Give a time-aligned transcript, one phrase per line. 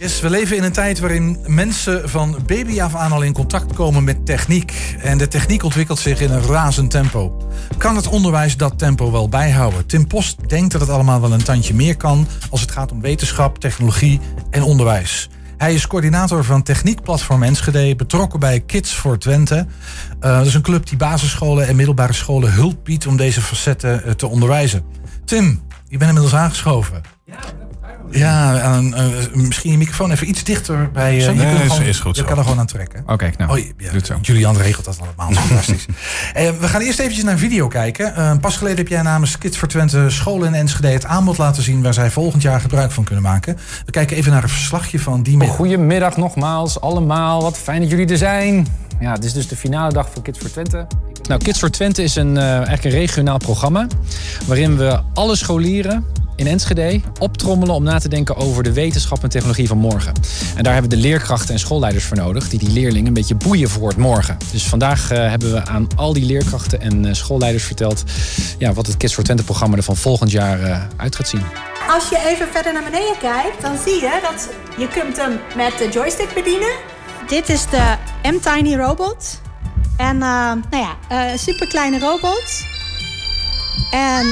[0.00, 3.74] Yes, we leven in een tijd waarin mensen van baby af aan al in contact
[3.74, 4.96] komen met techniek.
[5.00, 7.48] En de techniek ontwikkelt zich in een razend tempo.
[7.78, 9.86] Kan het onderwijs dat tempo wel bijhouden?
[9.86, 13.00] Tim Post denkt dat het allemaal wel een tandje meer kan als het gaat om
[13.00, 15.28] wetenschap, technologie en onderwijs.
[15.56, 19.66] Hij is coördinator van Techniekplatform Enschede, betrokken bij Kids voor Twente.
[20.20, 24.02] Uh, dat is een club die basisscholen en middelbare scholen hulp biedt om deze facetten
[24.04, 24.82] uh, te onderwijzen.
[25.24, 27.00] Tim, je bent inmiddels aangeschoven.
[27.24, 27.38] Ja,
[28.10, 31.16] ja, uh, misschien je microfoon even iets dichter bij.
[31.16, 33.00] Uh, je nee, is, gewoon, is goed Je kan er gewoon aan trekken.
[33.00, 34.18] Oké, okay, nou, oh, ja, zo.
[34.22, 35.42] Julian regelt dat allemaal.
[35.42, 35.86] fantastisch.
[36.36, 38.38] Uh, we gaan eerst eventjes naar een video kijken.
[38.40, 41.82] pas geleden heb jij namens Kids voor Twente scholen in Enschede het aanbod laten zien...
[41.82, 43.58] waar zij volgend jaar gebruik van kunnen maken.
[43.84, 45.56] We kijken even naar een verslagje van die middag.
[45.56, 47.42] Goedemiddag nogmaals, allemaal.
[47.42, 48.66] Wat fijn dat jullie er zijn.
[49.00, 50.86] Ja, het is dus de finale dag van Kids voor Twente.
[51.28, 53.86] Nou, Kids voor Twente is een, eigenlijk een regionaal programma...
[54.46, 56.04] waarin we alle scholieren
[56.40, 60.12] in Enschede optrommelen om na te denken over de wetenschap en technologie van morgen.
[60.56, 63.34] En daar hebben we de leerkrachten en schoolleiders voor nodig, die die leerlingen een beetje
[63.34, 64.36] boeien voor het morgen.
[64.52, 68.04] Dus vandaag uh, hebben we aan al die leerkrachten en uh, schoolleiders verteld
[68.58, 71.42] ja, wat het Kids for Twente programma er van volgend jaar uh, uit gaat zien.
[71.88, 75.78] Als je even verder naar beneden kijkt, dan zie je dat je kunt hem met
[75.78, 76.72] de joystick bedienen.
[77.28, 79.40] Dit is de M-Tiny Robot.
[79.96, 82.64] En nou ja, super kleine robot.
[83.90, 84.26] En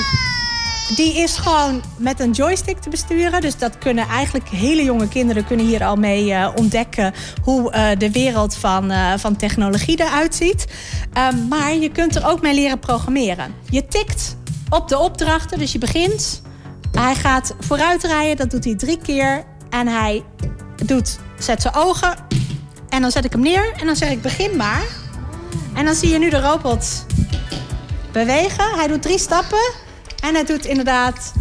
[0.97, 3.41] die is gewoon met een joystick te besturen.
[3.41, 7.89] Dus dat kunnen eigenlijk hele jonge kinderen kunnen hier al mee uh, ontdekken hoe uh,
[7.98, 10.66] de wereld van, uh, van technologie eruit ziet.
[11.33, 13.55] Um, maar je kunt er ook mee leren programmeren.
[13.70, 14.36] Je tikt
[14.70, 16.42] op de opdrachten, dus je begint.
[16.92, 19.44] Hij gaat vooruit rijden, dat doet hij drie keer.
[19.70, 20.25] En hij
[20.84, 22.14] doet, zet zijn ogen.
[22.89, 24.86] En dan zet ik hem neer en dan zeg ik begin maar.
[25.75, 27.06] En dan zie je nu de robot
[28.12, 28.75] bewegen.
[28.75, 29.86] Hij doet drie stappen.
[30.22, 31.33] En hij doet inderdaad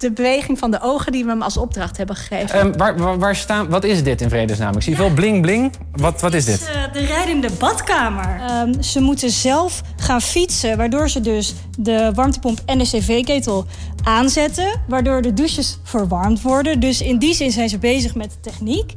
[0.00, 2.66] de beweging van de ogen die we hem als opdracht hebben gegeven.
[2.66, 4.74] Um, waar, waar, waar, staan, wat is dit in vredesnaam?
[4.74, 5.72] Ik zie veel bling bling.
[5.92, 6.60] Wat, wat is dit?
[6.60, 8.40] Uh, de rijdende badkamer.
[8.50, 13.66] Um, ze moeten zelf gaan fietsen, waardoor ze dus de warmtepomp en de cv-ketel
[14.02, 16.80] aanzetten, waardoor de douches verwarmd worden.
[16.80, 18.92] Dus in die zin zijn ze bezig met de techniek.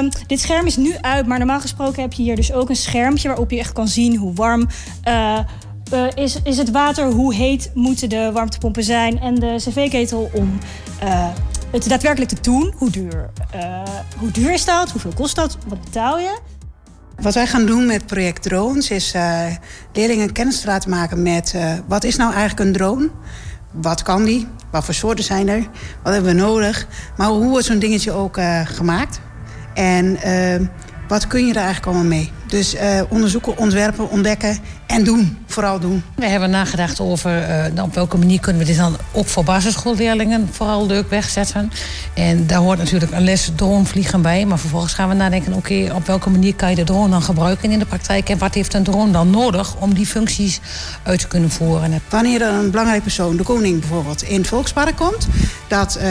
[0.00, 2.76] Um, dit scherm is nu uit, maar normaal gesproken heb je hier dus ook een
[2.76, 4.68] schermpje waarop je echt kan zien hoe warm.
[5.08, 5.38] Uh,
[5.92, 10.58] uh, is, is het water, hoe heet moeten de warmtepompen zijn en de cv-ketel om
[11.02, 11.28] uh,
[11.70, 12.74] het daadwerkelijk te doen.
[12.76, 13.82] Hoe duur, uh,
[14.18, 14.90] hoe duur is dat?
[14.90, 15.58] Hoeveel kost dat?
[15.66, 16.38] Wat betaal je?
[17.20, 19.14] Wat wij gaan doen met project Drones is
[19.92, 21.54] leerlingen kennis te laten maken met
[21.86, 23.10] wat is nou eigenlijk een drone?
[23.70, 24.46] Wat kan die?
[24.70, 25.66] Wat voor soorten zijn er?
[26.02, 26.86] Wat hebben we nodig?
[27.16, 29.20] Maar hoe wordt zo'n dingetje ook gemaakt?
[29.74, 30.18] En
[31.08, 32.32] wat kun je er eigenlijk allemaal mee?
[32.48, 35.38] Dus uh, onderzoeken, ontwerpen, ontdekken en doen.
[35.46, 36.02] Vooral doen.
[36.14, 40.48] We hebben nagedacht over uh, op welke manier kunnen we dit dan ook voor basisschoolleerlingen
[40.52, 41.70] vooral leuk wegzetten.
[42.14, 44.44] En daar hoort natuurlijk een les dronevliegen bij.
[44.44, 47.70] Maar vervolgens gaan we nadenken, oké, op welke manier kan je de drone dan gebruiken
[47.70, 48.28] in de praktijk?
[48.28, 50.60] En wat heeft een drone dan nodig om die functies
[51.02, 52.00] uit te kunnen voeren?
[52.08, 55.26] Wanneer er een belangrijk persoon, de koning bijvoorbeeld, in het Volkspark komt,
[55.68, 56.02] dat uh,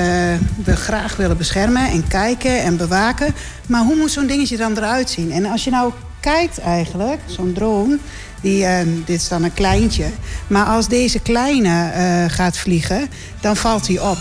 [0.63, 3.35] we graag willen beschermen en kijken en bewaken.
[3.67, 5.31] Maar hoe moet zo'n dingetje dan eruit zien?
[5.31, 5.91] En als je nou
[6.33, 7.97] kijkt eigenlijk, zo'n drone,
[8.41, 10.09] die, uh, dit is dan een kleintje.
[10.47, 13.09] Maar als deze kleine uh, gaat vliegen,
[13.41, 14.17] dan valt hij op.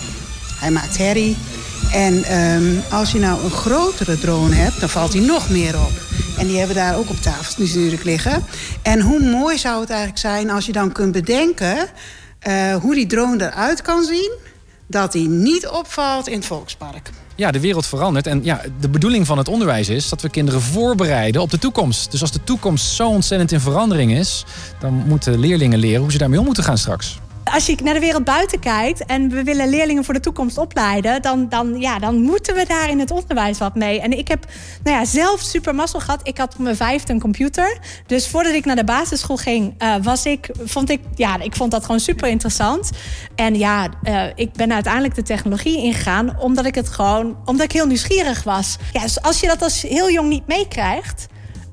[0.59, 1.37] Hij maakt herrie.
[1.91, 5.91] En um, als je nou een grotere drone hebt, dan valt hij nog meer op.
[6.37, 8.43] En die hebben daar ook op tafel natuurlijk liggen.
[8.81, 11.77] En hoe mooi zou het eigenlijk zijn als je dan kunt bedenken...
[12.47, 14.31] Uh, hoe die drone eruit kan zien...
[14.87, 18.27] dat hij niet opvalt in het Volkspark ja, de wereld verandert.
[18.27, 22.11] En ja, de bedoeling van het onderwijs is dat we kinderen voorbereiden op de toekomst.
[22.11, 24.45] Dus als de toekomst zo ontzettend in verandering is,
[24.79, 27.19] dan moeten leerlingen leren hoe ze daarmee om moeten gaan straks.
[27.51, 31.21] Als je naar de wereld buiten kijkt en we willen leerlingen voor de toekomst opleiden,
[31.21, 34.01] dan, dan, ja, dan moeten we daar in het onderwijs wat mee.
[34.01, 34.45] En ik heb
[34.83, 36.27] nou ja, zelf super mazzel gehad.
[36.27, 37.77] Ik had op mijn vijfde een computer.
[38.05, 41.71] Dus voordat ik naar de basisschool ging, uh, was ik, vond ik, ja, ik vond
[41.71, 42.89] dat gewoon super interessant.
[43.35, 47.71] En ja, uh, ik ben uiteindelijk de technologie ingegaan, omdat ik het gewoon, omdat ik
[47.71, 48.77] heel nieuwsgierig was.
[48.93, 51.27] Ja, dus als je dat als heel jong niet meekrijgt,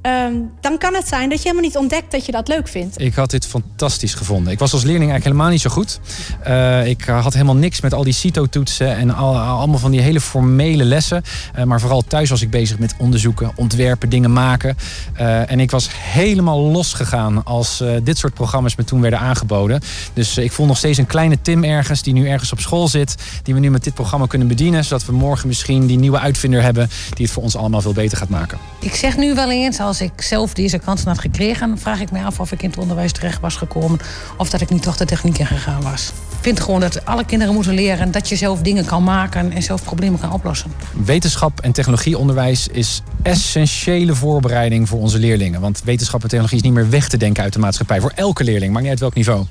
[0.07, 3.01] Um, dan kan het zijn dat je helemaal niet ontdekt dat je dat leuk vindt.
[3.01, 4.53] Ik had dit fantastisch gevonden.
[4.53, 6.01] Ik was als leerling eigenlijk helemaal niet zo goed.
[6.47, 10.21] Uh, ik had helemaal niks met al die CITO-toetsen en al, allemaal van die hele
[10.21, 11.23] formele lessen.
[11.59, 14.77] Uh, maar vooral thuis was ik bezig met onderzoeken, ontwerpen, dingen maken.
[15.21, 19.81] Uh, en ik was helemaal losgegaan als dit soort programma's me toen werden aangeboden.
[20.13, 23.15] Dus ik voel nog steeds een kleine Tim ergens die nu ergens op school zit.
[23.43, 24.85] Die we nu met dit programma kunnen bedienen.
[24.85, 28.19] Zodat we morgen misschien die nieuwe uitvinder hebben die het voor ons allemaal veel beter
[28.19, 28.59] gaat maken.
[28.81, 32.11] Ik zeg nu wel eens als als ik zelf deze kansen had gekregen, vraag ik
[32.11, 33.99] me af of ik in het onderwijs terecht was gekomen.
[34.37, 36.13] Of dat ik niet toch de techniek in gegaan was.
[36.41, 39.85] vind gewoon dat alle kinderen moeten leren dat je zelf dingen kan maken en zelf
[39.85, 40.73] problemen kan oplossen.
[41.05, 45.61] Wetenschap en technologieonderwijs is essentiële voorbereiding voor onze leerlingen.
[45.61, 48.01] Want wetenschap en technologie is niet meer weg te denken uit de maatschappij.
[48.01, 49.47] Voor elke leerling, maakt niet uit welk niveau.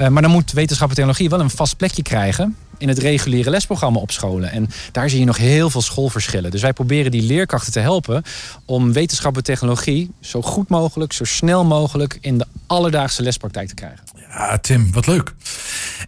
[0.00, 3.50] Uh, maar dan moet wetenschap en technologie wel een vast plekje krijgen in het reguliere
[3.50, 4.50] lesprogramma op scholen.
[4.50, 6.50] En daar zie je nog heel veel schoolverschillen.
[6.50, 8.22] Dus wij proberen die leerkrachten te helpen
[8.64, 13.74] om wetenschap en technologie zo goed mogelijk, zo snel mogelijk in de alledaagse lespraktijk te
[13.74, 14.04] krijgen.
[14.28, 15.34] Ja, Tim, wat leuk.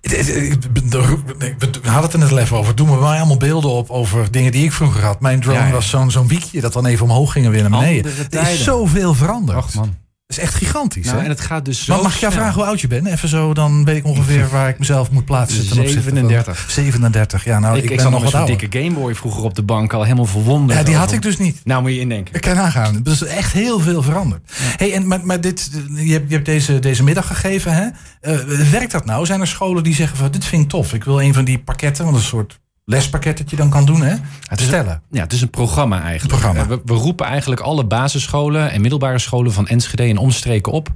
[0.03, 2.75] We hadden het er net even over.
[2.75, 5.21] Doen we wel allemaal beelden op over dingen die ik vroeger had.
[5.21, 8.13] Mijn drone was zo'n zo'n wiekje dat dan even omhoog ging en weer naar beneden.
[8.31, 9.59] Er is zoveel veranderd.
[9.59, 10.06] Ach man.
[10.26, 11.06] Dat is echt gigantisch.
[11.06, 11.25] Nou, hè?
[11.25, 13.06] En het gaat dus zo maar mag ik jou vragen hoe oud je bent?
[13.06, 15.69] Even zo, dan weet ik ongeveer waar ik mezelf moet plaatsen.
[15.69, 16.67] Ten 37.
[16.70, 17.58] 37, ja.
[17.58, 20.02] Nou, ik, ik, ik ben nog wat een dikke Gameboy vroeger op de bank al
[20.02, 20.78] helemaal verwonderd.
[20.78, 21.61] Ja, die had ik dus niet.
[21.64, 22.34] Nou moet je indenken.
[22.34, 23.00] Ik kan nagaan.
[23.05, 24.52] Er is echt heel veel veranderd.
[24.76, 27.72] Hey, en, maar, maar dit, je hebt, je hebt deze, deze middag gegeven.
[27.72, 27.87] Hè?
[28.32, 29.26] Uh, werkt dat nou?
[29.26, 30.94] Zijn er scholen die zeggen van dit vind ik tof.
[30.94, 34.03] Ik wil een van die pakketten, want een soort lespakket dat je dan kan doen,
[34.03, 34.15] hè?
[34.41, 35.03] Het is, stellen.
[35.11, 36.23] Ja, het is een programma eigenlijk.
[36.23, 36.67] Een programma.
[36.67, 40.88] We, we, roepen eigenlijk alle basisscholen en middelbare scholen van Enschede en omstreken op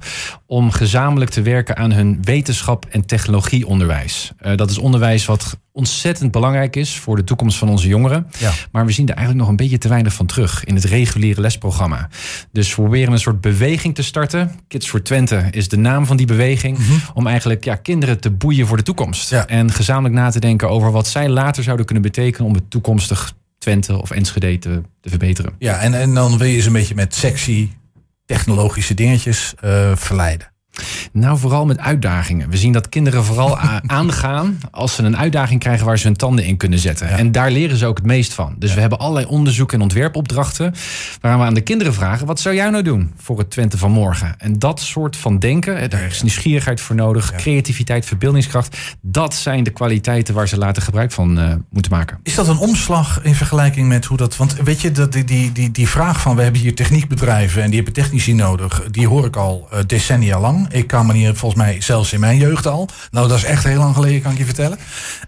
[0.45, 4.31] om gezamenlijk te werken aan hun wetenschap en technologieonderwijs.
[4.41, 8.27] Uh, dat is onderwijs wat ontzettend belangrijk is voor de toekomst van onze jongeren.
[8.37, 8.51] Ja.
[8.71, 11.41] Maar we zien er eigenlijk nog een beetje te weinig van terug in het reguliere
[11.41, 12.09] lesprogramma.
[12.51, 14.51] Dus we proberen een soort beweging te starten.
[14.67, 16.77] Kids for Twente is de naam van die beweging.
[16.77, 16.93] Mhm.
[17.13, 19.29] Om eigenlijk ja, kinderen te boeien voor de toekomst.
[19.29, 19.47] Ja.
[19.47, 23.33] En gezamenlijk na te denken over wat zij later zouden kunnen betekenen om het toekomstig
[23.57, 25.53] Twente of Enschede te, te verbeteren.
[25.59, 27.69] Ja, en, en dan wil je ze een beetje met sexy
[28.25, 30.50] technologische dingetjes uh, verleiden.
[31.13, 32.49] Nou, vooral met uitdagingen.
[32.49, 33.57] We zien dat kinderen vooral
[33.87, 37.07] aangaan als ze een uitdaging krijgen waar ze hun tanden in kunnen zetten.
[37.09, 37.17] Ja.
[37.17, 38.55] En daar leren ze ook het meest van.
[38.57, 38.75] Dus Ja.
[38.75, 40.73] we hebben allerlei onderzoek- en ontwerpopdrachten
[41.21, 43.91] waar we aan de kinderen vragen: wat zou jij nou doen voor het Twente van
[43.91, 44.35] morgen?
[44.37, 47.37] En dat soort van denken, daar is nieuwsgierigheid voor nodig, Ja.
[47.37, 48.77] creativiteit, verbeeldingskracht.
[49.01, 52.19] Dat zijn de kwaliteiten waar ze later gebruik van uh, moeten maken.
[52.23, 54.37] Is dat een omslag in vergelijking met hoe dat...
[54.37, 56.35] Want weet je, dat die, die, die, die vraag van...
[56.35, 58.83] we hebben hier techniekbedrijven en die hebben technici nodig...
[58.91, 60.60] die hoor ik al uh, decennia lang.
[60.69, 62.89] Ik kan me hier volgens mij zelfs in mijn jeugd al.
[63.11, 64.77] Nou, dat is echt heel lang geleden, kan ik je vertellen.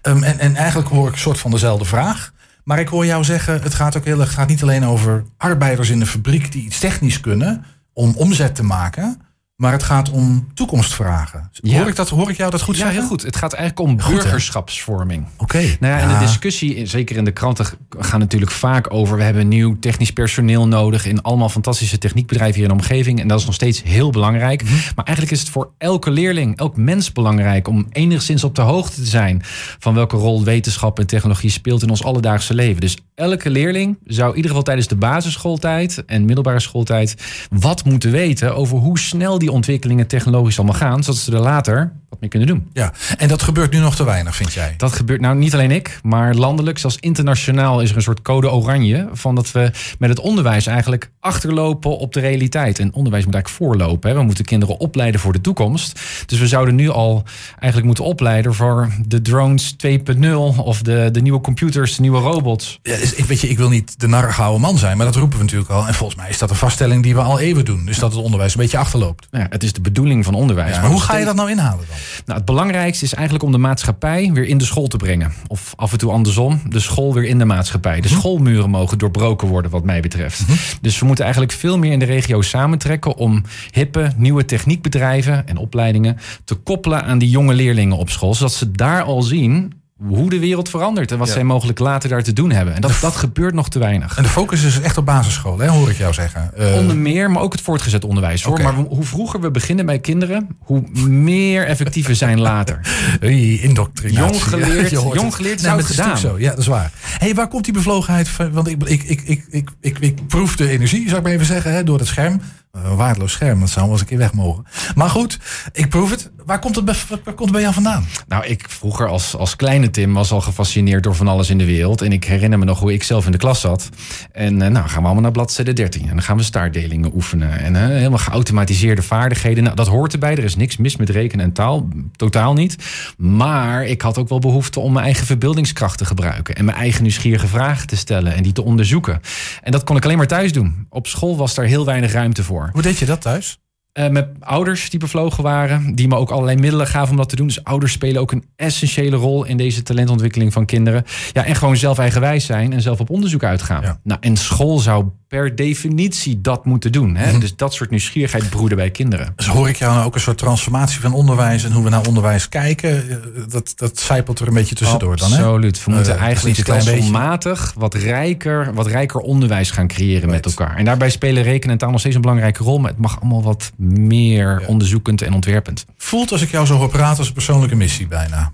[0.02, 2.32] Um, en, en eigenlijk hoor ik een soort van dezelfde vraag.
[2.64, 4.32] Maar ik hoor jou zeggen, het gaat ook heel erg...
[4.32, 6.52] gaat niet alleen over arbeiders in de fabriek...
[6.52, 9.20] die iets technisch kunnen om omzet te maken...
[9.56, 11.50] Maar het gaat om toekomstvragen.
[11.52, 11.78] Ja.
[11.78, 13.00] Hoor, ik dat, hoor ik jou dat goed ja, zeggen?
[13.00, 13.22] heel goed.
[13.22, 15.26] Het gaat eigenlijk om Goed, burgerschapsvorming.
[15.36, 15.58] Oké.
[15.58, 17.66] Nou ja, en de discussie, zeker in de kranten,
[17.98, 19.16] gaan natuurlijk vaak over.
[19.16, 23.20] We hebben nieuw technisch personeel nodig in allemaal fantastische techniekbedrijven hier in de omgeving.
[23.20, 24.62] En dat is nog steeds heel belangrijk.
[24.62, 24.72] Mhm.
[24.94, 28.94] Maar eigenlijk is het voor elke leerling, elk mens belangrijk om enigszins op de hoogte
[28.94, 29.42] te zijn
[29.78, 32.80] van welke rol wetenschap en technologie speelt in ons alledaagse leven.
[32.80, 37.16] Dus elke leerling zou in ieder geval tijdens de basisschooltijd en middelbare schooltijd
[37.50, 41.92] wat moeten weten over hoe snel die ontwikkelingen technologisch allemaal gaan, zodat ze er later
[42.14, 42.70] wat mee kunnen doen.
[42.72, 44.74] Ja, en dat gebeurt nu nog te weinig, vind jij?
[44.76, 48.50] Dat gebeurt nou niet alleen ik, maar landelijk, zelfs internationaal is er een soort code
[48.50, 52.78] oranje van dat we met het onderwijs eigenlijk achterlopen op de realiteit.
[52.78, 54.10] En onderwijs moet eigenlijk voorlopen.
[54.10, 54.16] Hè.
[54.16, 56.00] We moeten kinderen opleiden voor de toekomst.
[56.26, 61.22] Dus we zouden nu al eigenlijk moeten opleiden voor de drones 2.0 of de, de
[61.22, 62.78] nieuwe computers, de nieuwe robots.
[62.82, 65.36] Ja, dus ik, weet je, ik wil niet de narige man zijn, maar dat roepen
[65.38, 65.86] we natuurlijk al.
[65.86, 67.84] En volgens mij is dat een vaststelling die we al eeuwen doen.
[67.84, 69.28] Dus dat het onderwijs een beetje achterloopt.
[69.30, 70.74] Ja, het is de bedoeling van onderwijs.
[70.74, 71.96] Ja, maar hoe ga je dat nou inhalen dan?
[72.26, 75.32] Nou, het belangrijkste is eigenlijk om de maatschappij weer in de school te brengen.
[75.46, 78.00] Of af en toe andersom, de school weer in de maatschappij.
[78.00, 80.42] De schoolmuren mogen doorbroken worden, wat mij betreft.
[80.80, 85.56] Dus we moeten eigenlijk veel meer in de regio samentrekken om hippe, nieuwe techniekbedrijven en
[85.56, 88.34] opleidingen te koppelen aan die jonge leerlingen op school.
[88.34, 92.22] Zodat ze daar al zien hoe de wereld verandert en wat zij mogelijk later daar
[92.22, 92.74] te doen hebben.
[92.74, 94.16] En dat, dat gebeurt nog te weinig.
[94.16, 96.50] En de focus is echt op basisschool, hè, hoor ik jou zeggen.
[96.58, 98.42] Uh, Onder meer, maar ook het voortgezet onderwijs.
[98.42, 98.62] Hoor.
[98.62, 102.80] Maar we- hoe vroeger we beginnen bij kinderen, hoe meer effectief we zijn later.
[103.60, 104.32] indoctrinatie.
[104.32, 106.18] Jong geleerd, jong geleerd Nee, het gedaan.
[106.18, 106.38] Zo.
[106.38, 106.90] Ja, dat is waar.
[107.00, 108.52] hey, waar komt die bevlogenheid van?
[108.52, 111.46] Want ik, ik, ik, ik, ik, ik, ik proef de energie, zou ik maar even
[111.46, 112.40] zeggen, hè, door het scherm.
[112.72, 114.64] Een waardeloos scherm, dat zou wel eens een keer weg mogen.
[114.94, 115.38] Maar goed,
[115.72, 116.30] ik proef het.
[116.46, 118.06] Waar komt het bij, waar komt het bij jou vandaan?
[118.28, 121.64] Nou, ik vroeger als, als kleine Tim was al gefascineerd door van alles in de
[121.64, 122.02] wereld.
[122.02, 123.88] En ik herinner me nog hoe ik zelf in de klas zat.
[124.32, 126.02] En eh, nou gaan we allemaal naar bladzijde 13.
[126.02, 127.58] En dan gaan we staartdelingen oefenen.
[127.58, 129.64] En eh, helemaal geautomatiseerde vaardigheden.
[129.64, 130.36] Nou, dat hoort erbij.
[130.36, 131.88] Er is niks mis met rekenen en taal.
[132.16, 132.76] Totaal niet.
[133.16, 136.54] Maar ik had ook wel behoefte om mijn eigen verbeeldingskracht te gebruiken.
[136.54, 138.34] En mijn eigen nieuwsgierige vragen te stellen.
[138.34, 139.20] En die te onderzoeken.
[139.62, 140.86] En dat kon ik alleen maar thuis doen.
[140.88, 142.68] Op school was daar heel weinig ruimte voor.
[142.72, 143.58] Hoe deed je dat thuis?
[143.98, 147.36] Uh, met ouders die bevlogen waren, die me ook allerlei middelen gaven om dat te
[147.36, 147.46] doen.
[147.46, 151.04] Dus ouders spelen ook een essentiële rol in deze talentontwikkeling van kinderen.
[151.32, 153.82] Ja, en gewoon zelf eigenwijs zijn en zelf op onderzoek uitgaan.
[153.82, 153.98] Ja.
[154.02, 157.16] Nou, en school zou per definitie dat moeten doen.
[157.16, 157.30] Hè?
[157.30, 157.40] Mhm.
[157.40, 159.32] Dus dat soort nieuwsgierigheid broeden bij kinderen.
[159.36, 162.06] Dus hoor ik jou nou ook een soort transformatie van onderwijs en hoe we naar
[162.06, 163.10] onderwijs kijken.
[163.10, 163.16] eh,
[163.48, 165.32] Dat, dat zijpelt er een beetje tussendoor dan.
[165.32, 165.42] Hè?
[165.42, 165.84] Absoluut.
[165.84, 166.92] We moeten Eh, eigenlijk niet een klein beetje.
[167.00, 170.76] stelselmatig wat rijker, wat rijker onderwijs gaan creëren met elkaar.
[170.76, 172.78] En daarbij spelen rekenen en taal nog steeds een belangrijke rol.
[172.78, 174.66] Maar het mag allemaal wat meer Ja.
[174.66, 175.84] onderzoekend en ontwerpend.
[175.96, 178.52] Voelt als ik jou zo hoor praten als een persoonlijke missie bijna.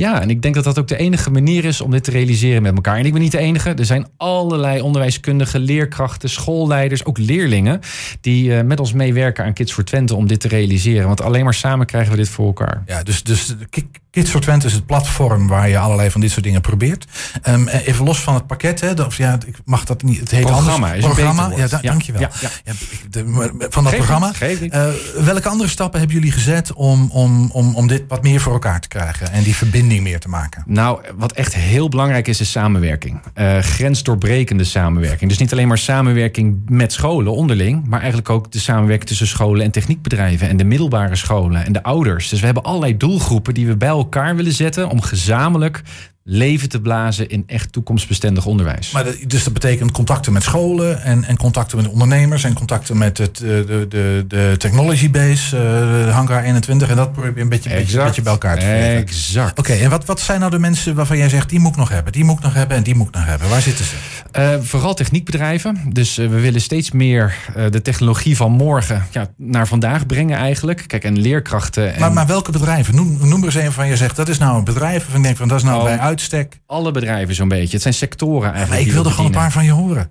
[0.00, 2.62] Ja, en ik denk dat dat ook de enige manier is om dit te realiseren
[2.62, 2.96] met elkaar.
[2.96, 3.74] En ik ben niet de enige.
[3.74, 7.80] Er zijn allerlei onderwijskundigen, leerkrachten, schoolleiders, ook leerlingen...
[8.20, 11.06] die eh, met ons meewerken aan Kids voor Twente om dit te realiseren.
[11.06, 12.82] Want alleen maar samen krijgen we dit voor elkaar.
[12.86, 16.30] Ja, dus, dus Ki- Kids for Twente is het platform waar je allerlei van dit
[16.30, 17.04] soort dingen probeert.
[17.42, 20.20] Ehm, even los van het pakket, hè, of ja, ik mag dat niet.
[20.20, 20.92] Het heet Programma anders.
[20.98, 21.50] is een programma.
[21.56, 22.20] Ja, da- Ja, dankjewel.
[22.20, 22.30] ja,
[22.64, 22.72] ja.
[23.10, 24.32] De- van dat programma.
[24.60, 24.72] niet.
[24.72, 24.86] Eh,
[25.24, 28.80] welke andere stappen hebben jullie gezet om, om, om, om dit wat meer voor elkaar
[28.80, 30.62] te krijgen en die verbinding meer te maken?
[30.66, 33.20] Nou, wat echt heel belangrijk is, is samenwerking.
[33.34, 35.30] Eh, grensdoorbrekende samenwerking.
[35.30, 39.64] Dus niet alleen maar samenwerking met scholen onderling, maar eigenlijk ook de samenwerking tussen scholen
[39.64, 42.28] en techniekbedrijven en de middelbare scholen en de ouders.
[42.28, 45.82] Dus we hebben allerlei doelgroepen die we bij elkaar willen zetten om gezamenlijk
[46.24, 48.90] leven te blazen in echt toekomstbestendig onderwijs.
[48.90, 53.18] Maar dus dat betekent contacten met scholen en, en contacten met ondernemers en contacten met
[53.18, 57.48] het, eh, de, de, de technology base, eh, Hangar 21 en dat probeer je een
[57.48, 58.06] beetje, Exact.
[58.06, 58.96] beetje bij elkaar te krijgen.
[59.00, 59.58] Exact.
[59.58, 61.88] Oké, en wat, wat zijn nou de mensen waarvan jij zegt, die moet ik nog
[61.88, 63.48] hebben, die moet ik nog hebben en die moet ik nog hebben?
[63.48, 63.94] Waar zitten ze?
[64.32, 65.80] Eh, vooral techniekbedrijven.
[65.92, 67.34] Dus we willen steeds meer
[67.70, 70.84] de technologie van morgen ja, naar vandaag brengen eigenlijk.
[70.86, 71.94] Kijk, en leerkrachten.
[71.94, 72.94] En Maar, maar welke bedrijven?
[72.94, 75.22] Noem, noem er eens een van je zegt, dat is nou een bedrijf waarvan ik
[75.22, 75.84] denk van dat is nou Oh.
[75.84, 76.60] bij uitstek.
[76.66, 77.72] alle bedrijven zo'n beetje.
[77.72, 78.70] Het zijn sectoren eigenlijk.
[78.70, 80.10] Maar ik wilde gewoon een paar van je horen.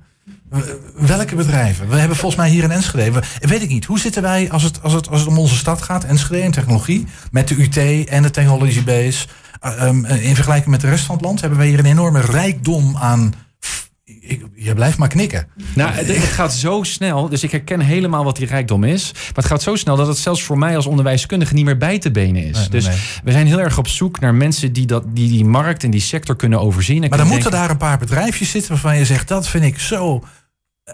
[0.96, 1.90] Welke bedrijven?
[1.90, 3.12] We hebben volgens mij hier in Enschede.
[3.12, 3.86] we- weet ik niet.
[3.86, 6.52] Hoe zitten wij als het, als, het, als het om onze stad gaat, Enschede en
[6.52, 9.28] technologie, met de UT en de Technology Base?
[9.66, 12.22] Uh, um, in vergelijking met de rest van het land hebben wij hier een enorme
[12.22, 13.34] rijkdom aan.
[14.30, 15.48] Ik, je blijft maar knikken.
[15.76, 17.30] Nou, het, het gaat zo snel.
[17.30, 19.12] Dus ik herken helemaal wat die rijkdom is.
[19.14, 22.00] Maar het gaat zo snel dat het zelfs voor mij als onderwijskundige niet meer bij
[22.00, 22.58] te benen is.
[22.58, 22.98] Nee, dus nee.
[23.24, 26.02] we zijn heel erg op zoek naar mensen die dat, die, die markt en die
[26.02, 27.04] sector kunnen overzien.
[27.04, 29.80] En Maar dan moeten daar een paar bedrijfjes zitten waarvan je zegt, dat vind ik
[29.80, 30.24] zo.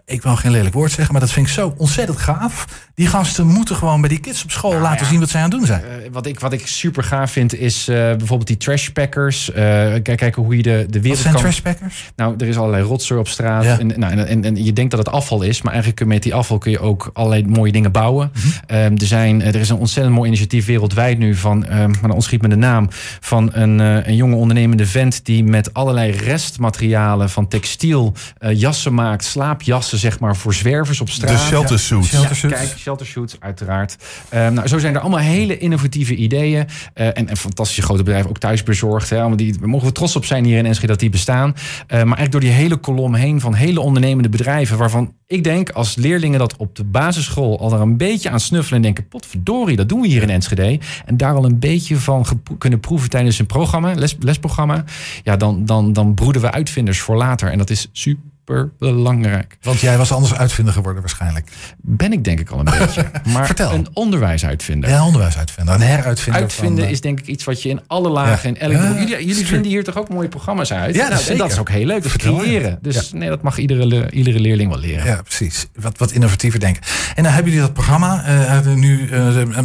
[0.06, 2.66] Ik wil geen lelijk woord zeggen, maar dat vind ik zo ontzettend gaaf.
[2.96, 5.06] Die gasten moeten gewoon bij die kids op school laten Nou ja.
[5.10, 5.82] zien wat zij aan het doen zijn.
[5.82, 9.52] Eh, wat, ik, wat ik super gaaf vind is eh, bijvoorbeeld die trashpackers.
[9.52, 9.64] Eh
[10.04, 11.42] kijk, kijken hoe je de, de Wat wereld zijn kan...
[11.42, 12.12] trashpackers?
[12.16, 13.64] Nou, er is allerlei rotzooi op straat.
[13.64, 13.80] Ja.
[13.80, 15.62] En, nou, en, en, en je denkt dat het afval is.
[15.62, 18.32] Maar eigenlijk kun je met die afval kun je ook allerlei mooie dingen bouwen.
[18.34, 18.48] Mhm.
[18.66, 22.12] Ehm, er, zijn, er is een ontzettend mooi initiatief wereldwijd nu van, ehm, maar dan
[22.12, 22.88] ontschiet me de naam,
[23.20, 28.94] van een, eh, een jonge ondernemende vent die met allerlei restmaterialen van textiel eh, jassen
[28.94, 31.32] maakt, slaapjassen zeg maar voor zwervers op straat.
[31.32, 32.08] De shelter suits.
[32.08, 32.56] Shelter Ja, suits.
[32.56, 33.96] kijk, shelter shoots, uiteraard.
[34.30, 36.68] Ehm, nou, zo zijn er allemaal hele innovatieve ideeën.
[36.94, 39.10] eh, en, en fantastische grote bedrijven, ook thuisbezorgd.
[39.10, 41.50] Hè, allemaal die, mogen we trots op zijn hier in Enschede dat die bestaan.
[41.52, 44.78] Eh, maar eigenlijk door die hele kolom heen van hele ondernemende bedrijven...
[44.78, 48.76] waarvan ik denk als leerlingen dat op de basisschool al er een beetje aan snuffelen...
[48.78, 50.80] en denken, potverdorie, dat doen we hier in Enschede.
[51.06, 52.26] En daar al een beetje van
[52.58, 54.84] kunnen proeven tijdens een programma, les, lesprogramma...
[55.24, 57.52] ja, dan, dan, dan broeden we uitvinders voor later.
[57.52, 58.34] En dat is super
[58.80, 59.58] belangrijk.
[59.62, 61.50] Want jij was anders uitvinder geworden waarschijnlijk.
[61.82, 63.06] Ben ik denk ik al een beetje.
[63.34, 63.72] Maar Vertel.
[63.74, 64.90] een onderwijsuitvinder.
[64.90, 65.74] Ja, onderwijsuitvinder.
[65.76, 66.42] Een heruitvinder.
[66.42, 68.50] Uitvinden van, is denk ik iets wat je in alle lagen...
[68.54, 68.60] Ja.
[68.60, 70.96] en elke, Ja, jullie vinden hier toch ook mooie programma's uit?
[70.96, 71.96] Ja, Nou, en dat is ook heel leuk.
[71.96, 72.80] Dat is Vertel, creëren.
[72.82, 75.06] Dus nee, dat mag iedere, iedere leerling wel leren.
[75.06, 75.66] Ja, precies.
[75.76, 76.82] Wat, wat innovatiever denken.
[77.16, 78.24] En dan hebben jullie dat programma.
[78.26, 79.10] eh, nu, eh,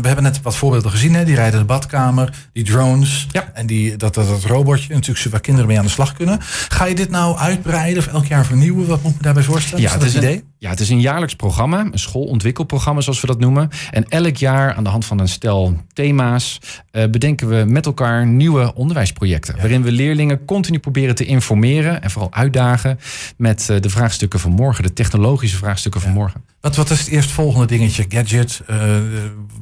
[0.00, 1.14] we hebben net wat voorbeelden gezien.
[1.14, 1.24] Hè?
[1.24, 3.26] Die rijden de badkamer, die drones.
[3.30, 3.50] Ja.
[3.54, 4.94] En die, dat, dat, dat robotje.
[4.94, 6.38] Natuurlijk waar kinderen mee aan de slag kunnen.
[6.68, 8.68] Ga je dit nou uitbreiden of elk jaar vernieuwen?
[8.74, 9.80] Wat moet ik me daarbij voorstellen?
[9.80, 10.44] Ja, is dat het is, een, idee?
[10.60, 13.68] Ja, het is een jaarlijks programma, een schoolontwikkelprogramma zoals we dat noemen.
[13.90, 18.26] En elk jaar aan de hand van een stel thema's eh, bedenken we met elkaar
[18.26, 19.56] nieuwe onderwijsprojecten.
[19.56, 22.98] Waarin we leerlingen continu proberen te informeren en vooral uitdagen
[23.36, 26.44] met eh, de vraagstukken van morgen, de technologische vraagstukken van morgen.
[26.60, 28.76] Wat, wat is het eerstvolgende dingetje, gadget, eh,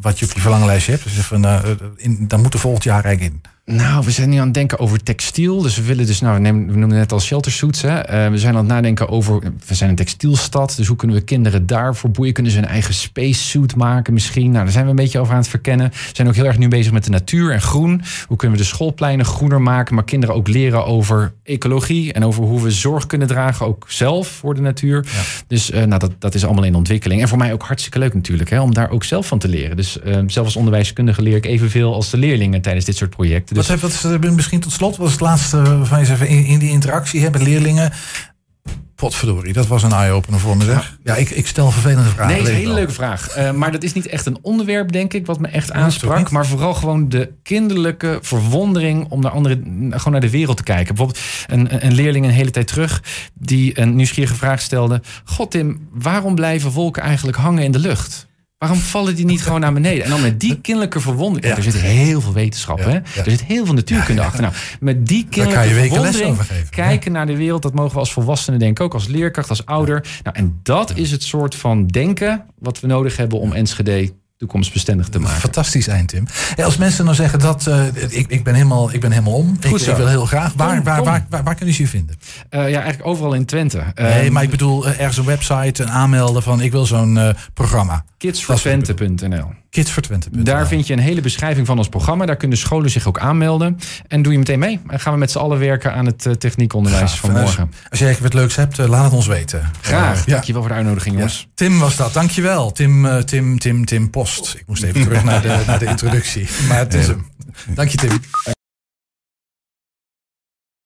[0.00, 1.05] wat je op je verlanglijstje hebt?
[1.05, 1.45] Dus even,
[1.97, 3.43] in, dan moet er volgend jaar eigenlijk in.
[3.75, 5.62] Nou, we zijn nu aan het denken over textiel.
[5.62, 7.83] Dus we willen dus, nou, we nemen- we noemden net al shelter suits.
[7.83, 8.31] Hè.
[8.31, 10.75] We zijn aan het nadenken over, we zijn een textielstad.
[10.76, 12.33] Dus hoe kunnen we kinderen daarvoor boeien?
[12.33, 14.50] Kunnen ze een eigen spacesuit maken misschien?
[14.50, 15.88] Nou, daar zijn we een beetje over aan het verkennen.
[15.90, 18.02] We zijn ook heel erg nu bezig met de natuur en groen.
[18.26, 19.95] Hoe kunnen we de schoolpleinen groener maken?
[19.95, 22.12] Maar kinderen ook leren over ecologie.
[22.12, 25.07] En over hoe we zorg kunnen dragen, ook zelf voor de natuur.
[25.47, 27.21] Dus eh, nou, dat, dat is allemaal in ontwikkeling.
[27.21, 29.76] En voor mij ook hartstikke leuk natuurlijk, hè, om daar ook zelf van te leren.
[29.76, 33.54] Dus eh, zelf als onderwijskundige leer ik evenveel als de leerlingen tijdens dit soort projecten.
[33.54, 34.97] Dus Wat, wat is misschien tot slot?
[34.97, 37.92] Wat is het laatste waarvan je zegt in, in die interactie hè, met leerlingen?
[38.99, 40.99] Potverdorie, dat was een eye-opener voor me zeg.
[41.05, 42.33] Ja, ik, ik stel vervelende vragen.
[42.33, 43.28] Nee, is een hele leuke vraag.
[43.28, 46.31] Eh, maar dat is niet echt een onderwerp, denk ik, wat me echt aansprak.
[46.31, 50.95] Maar vooral gewoon de kinderlijke verwondering om naar andere, gewoon naar de wereld te kijken.
[50.95, 53.02] Bijvoorbeeld een, een leerling een hele tijd terug
[53.35, 55.02] die een nieuwsgierige vraag stelde.
[55.25, 58.27] God Tim, waarom blijven wolken eigenlijk hangen in de lucht?
[58.59, 60.05] Waarom vallen die niet gewoon naar beneden?
[60.05, 61.53] En dan met die kinderlijke verwondering.
[61.53, 61.57] Ja.
[61.57, 62.91] Er zit heel veel wetenschap, Ja, hè?
[62.91, 63.00] ja.
[63.25, 64.41] Er zit heel veel natuurkunde achter.
[64.43, 66.38] Nou, met die kinderlijke verwondering
[66.71, 70.07] kijken naar de wereld, dat mogen we als volwassenen denken, ook als leerkracht, als ouder.
[70.23, 75.09] Nou, en dat is het soort van denken wat we nodig hebben om Enschede toekomstbestendig
[75.09, 75.40] te maken.
[75.40, 76.26] Fantastisch eind, Tim.
[76.64, 79.57] Als mensen nou zeggen dat eh, ik, ik, ben helemaal, ik ben helemaal om.
[79.61, 79.90] Ik, Goed zo.
[79.90, 80.52] ik wil heel graag.
[80.57, 81.04] Waar, Kom, waar, kom.
[81.04, 82.16] waar, waar, waar kunnen ze je vinden?
[82.49, 83.83] Eh, ja, eigenlijk overal in Twente.
[83.95, 87.18] nee, Ehm, maar ik bedoel eh, ergens een website, een aanmelden van ik wil zo'n
[87.18, 88.04] eh, programma.
[88.18, 89.52] kidsfortwente.nl.
[89.71, 90.29] Kids voor Twente.
[90.43, 92.27] Daar vind je een hele beschrijving van ons programma.
[92.27, 93.79] Daar kunnen scholen zich ook aanmelden.
[94.07, 94.81] En doe je meteen mee.
[94.87, 97.73] En gaan we met z'n allen werken aan het eh, techniekonderwijs van morgen.
[97.91, 99.71] Als jij wat leuks hebt, eh, laat het ons weten.
[99.81, 100.27] Graag.
[100.27, 100.33] Ja.
[100.33, 101.21] Dankjewel voor de uitnodiging, Ja.
[101.21, 101.49] jongens.
[101.55, 102.73] Tim was dat, dankjewel.
[102.73, 104.55] Tim, eh, Tim, Tim, Tim Post.
[104.59, 106.49] Ik moest even terug naar de, naar de introductie.
[106.69, 107.27] Maar het is hem.
[107.75, 108.21] Dank je, Tim.